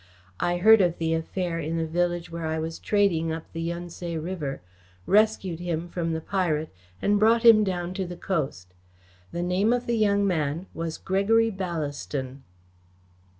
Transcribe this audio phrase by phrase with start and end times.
[0.39, 3.87] I heard of the affair in a village where I was trading up the Yun
[3.89, 4.63] Tse River,
[5.05, 8.73] rescued him from the pirate and brought him down to the coast.
[9.31, 12.41] The name of the young man was Gregory Ballaston."